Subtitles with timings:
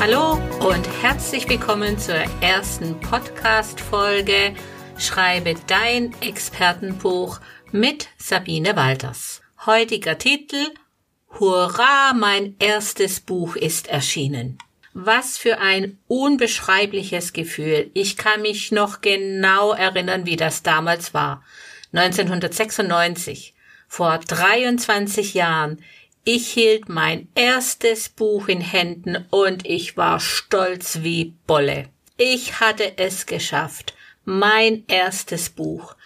[0.00, 4.54] Hallo und herzlich willkommen zur ersten Podcast-Folge
[4.96, 7.38] Schreibe dein Expertenbuch
[7.70, 9.42] mit Sabine Walters.
[9.66, 10.68] Heutiger Titel
[11.38, 14.56] Hurra, mein erstes Buch ist erschienen.
[14.94, 17.90] Was für ein unbeschreibliches Gefühl.
[17.92, 21.44] Ich kann mich noch genau erinnern, wie das damals war.
[21.92, 23.52] 1996,
[23.86, 25.84] vor 23 Jahren.
[26.24, 31.88] Ich hielt mein erstes Buch in Händen und ich war stolz wie Bolle.
[32.18, 33.94] Ich hatte es geschafft.
[34.26, 35.96] Mein erstes Buch.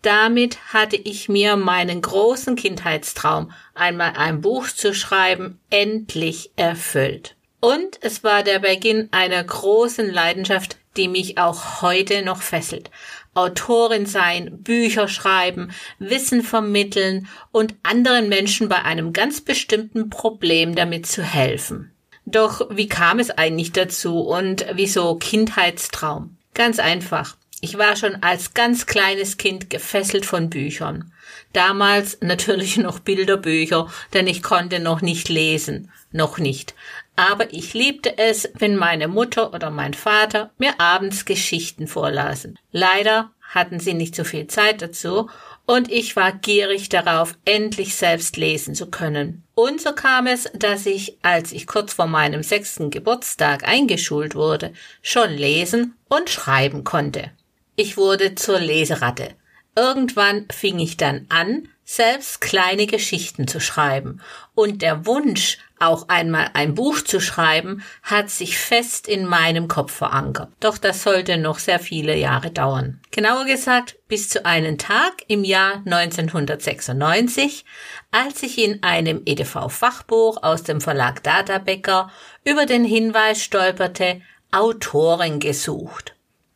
[0.00, 7.34] Damit hatte ich mir meinen großen Kindheitstraum, einmal ein Buch zu schreiben, endlich erfüllt.
[7.64, 12.90] Und es war der Beginn einer großen Leidenschaft, die mich auch heute noch fesselt.
[13.32, 21.06] Autorin sein, Bücher schreiben, Wissen vermitteln und anderen Menschen bei einem ganz bestimmten Problem damit
[21.06, 21.90] zu helfen.
[22.26, 26.36] Doch wie kam es eigentlich dazu und wieso Kindheitstraum?
[26.52, 27.34] Ganz einfach.
[27.62, 31.14] Ich war schon als ganz kleines Kind gefesselt von Büchern.
[31.54, 35.90] Damals natürlich noch Bilderbücher, denn ich konnte noch nicht lesen.
[36.12, 36.74] Noch nicht.
[37.16, 42.58] Aber ich liebte es, wenn meine Mutter oder mein Vater mir abends Geschichten vorlasen.
[42.72, 45.30] Leider hatten sie nicht so viel Zeit dazu
[45.66, 49.44] und ich war gierig darauf, endlich selbst lesen zu können.
[49.54, 54.72] Und so kam es, dass ich, als ich kurz vor meinem sechsten Geburtstag eingeschult wurde,
[55.00, 57.30] schon lesen und schreiben konnte.
[57.76, 59.30] Ich wurde zur Leseratte.
[59.76, 64.20] Irgendwann fing ich dann an, selbst kleine Geschichten zu schreiben.
[64.54, 69.92] Und der Wunsch, auch einmal ein Buch zu schreiben, hat sich fest in meinem Kopf
[69.92, 70.50] verankert.
[70.60, 73.00] Doch das sollte noch sehr viele Jahre dauern.
[73.10, 77.64] Genauer gesagt, bis zu einem Tag im Jahr 1996,
[78.10, 82.10] als ich in einem EDV-Fachbuch aus dem Verlag Databecker
[82.44, 86.14] über den Hinweis stolperte, Autoren gesucht.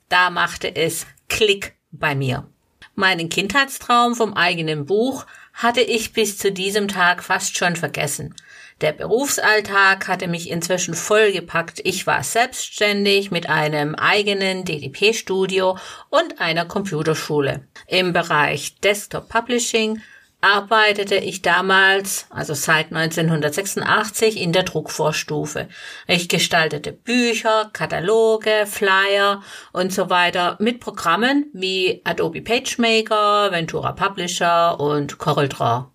[0.08, 2.48] Da machte es Klick bei mir.
[2.98, 8.34] Meinen Kindheitstraum vom eigenen Buch hatte ich bis zu diesem Tag fast schon vergessen.
[8.80, 11.80] Der Berufsalltag hatte mich inzwischen vollgepackt.
[11.84, 15.78] Ich war selbstständig mit einem eigenen DDP-Studio
[16.10, 17.68] und einer Computerschule.
[17.86, 20.02] Im Bereich Desktop Publishing
[20.40, 25.68] arbeitete ich damals, also seit 1986, in der Druckvorstufe.
[26.06, 34.78] Ich gestaltete Bücher, Kataloge, Flyer und so weiter mit Programmen wie Adobe PageMaker, Ventura Publisher
[34.78, 35.86] und CorelDRAW.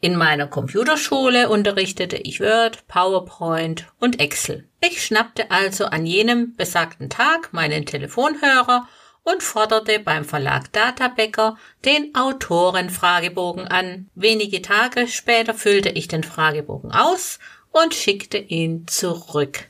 [0.00, 4.68] In meiner Computerschule unterrichtete ich Word, PowerPoint und Excel.
[4.80, 8.86] Ich schnappte also an jenem besagten Tag meinen Telefonhörer
[9.26, 14.08] und forderte beim Verlag Databecker den Autorenfragebogen an.
[14.14, 17.40] Wenige Tage später füllte ich den Fragebogen aus
[17.72, 19.64] und schickte ihn zurück.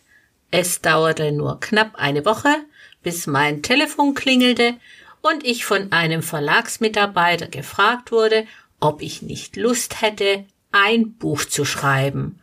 [0.50, 2.54] Es dauerte nur knapp eine Woche,
[3.02, 4.74] bis mein Telefon klingelte
[5.22, 8.46] und ich von einem Verlagsmitarbeiter gefragt wurde,
[8.78, 12.40] ob ich nicht Lust hätte, ein Buch zu schreiben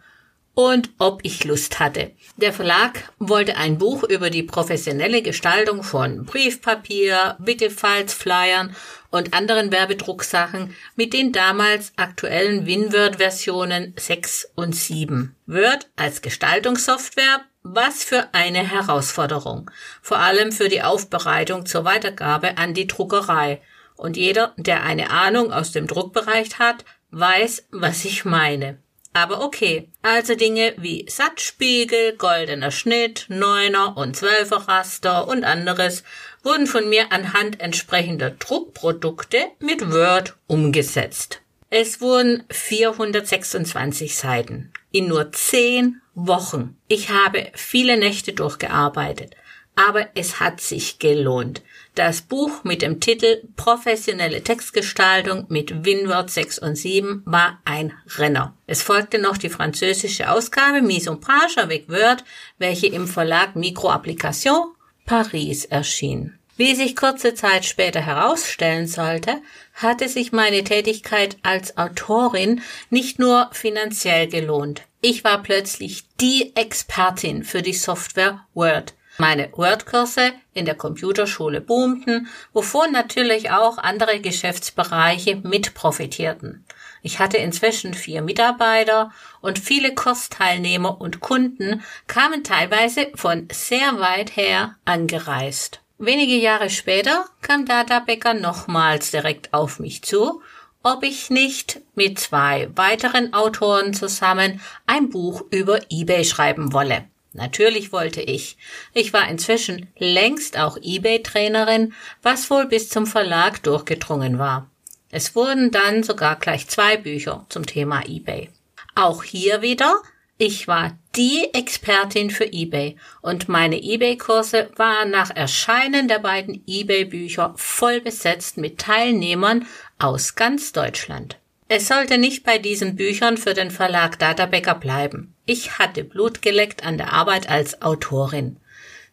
[0.56, 2.12] und ob ich Lust hatte.
[2.38, 8.76] Der Verlag wollte ein Buch über die professionelle Gestaltung von Briefpapier, Wickelfalz, Flyern
[9.10, 15.36] und anderen Werbedrucksachen mit den damals aktuellen WinWord-Versionen 6 und 7.
[15.48, 19.72] Word als Gestaltungssoftware was für eine Herausforderung,
[20.02, 23.62] vor allem für die Aufbereitung zur Weitergabe an die Druckerei.
[23.96, 28.80] Und jeder, der eine Ahnung aus dem Druckbereich hat, weiß, was ich meine.
[29.14, 29.88] Aber okay.
[30.02, 36.04] Also Dinge wie Satzspiegel, goldener Schnitt, Neuner und Zwölfer Raster und anderes
[36.42, 41.42] wurden von mir anhand entsprechender Druckprodukte mit Word umgesetzt.
[41.70, 46.78] Es wurden 426 Seiten in nur 10 Wochen.
[46.88, 49.36] Ich habe viele Nächte durchgearbeitet,
[49.76, 51.62] aber es hat sich gelohnt.
[51.96, 58.56] Das Buch mit dem Titel Professionelle Textgestaltung mit WinWord 6 und 7 war ein Renner.
[58.68, 62.24] Es folgte noch die französische Ausgabe Mise en Page avec Word,
[62.58, 64.74] welche im Verlag Microapplication
[65.06, 66.38] Paris erschien.
[66.56, 69.42] Wie sich kurze Zeit später herausstellen sollte,
[69.74, 72.62] hatte sich meine Tätigkeit als Autorin
[72.92, 74.84] nicht nur finanziell gelohnt.
[75.02, 78.94] Ich war plötzlich die Expertin für die Software Word.
[79.18, 86.66] Meine Word-Kurse in der Computerschule boomten, wovon natürlich auch andere Geschäftsbereiche mit profitierten.
[87.04, 89.12] Ich hatte inzwischen vier Mitarbeiter
[89.42, 95.82] und viele Kursteilnehmer und Kunden kamen teilweise von sehr weit her angereist.
[96.00, 100.42] Wenige Jahre später kam Data Becker nochmals direkt auf mich zu,
[100.82, 107.06] ob ich nicht mit zwei weiteren Autoren zusammen ein Buch über eBay schreiben wolle.
[107.34, 108.58] Natürlich wollte ich.
[108.94, 114.70] Ich war inzwischen längst auch eBay-Trainerin, was wohl bis zum Verlag durchgedrungen war.
[115.10, 118.50] Es wurden dann sogar gleich zwei Bücher zum Thema eBay.
[118.96, 120.02] Auch hier wieder,
[120.38, 127.54] ich war die Expertin für eBay und meine eBay-Kurse waren nach Erscheinen der beiden eBay-Bücher
[127.56, 129.68] voll besetzt mit Teilnehmern
[130.00, 131.38] aus ganz Deutschland.
[131.68, 135.34] Es sollte nicht bei diesen Büchern für den Verlag Databäcker bleiben.
[135.46, 138.58] Ich hatte Blut geleckt an der Arbeit als Autorin.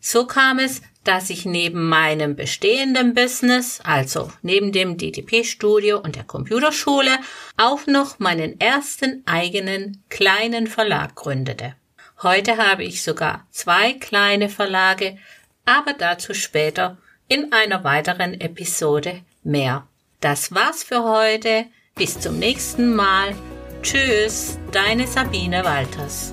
[0.01, 6.25] So kam es, dass ich neben meinem bestehenden Business, also neben dem DTP-Studio und der
[6.25, 7.19] Computerschule,
[7.57, 11.75] auch noch meinen ersten eigenen kleinen Verlag gründete.
[12.23, 15.17] Heute habe ich sogar zwei kleine Verlage,
[15.65, 16.99] aber dazu später
[17.29, 19.87] in einer weiteren Episode mehr.
[20.21, 21.67] Das war's für heute.
[22.01, 23.35] Bis zum nächsten Mal.
[23.83, 26.33] Tschüss, deine Sabine Walters.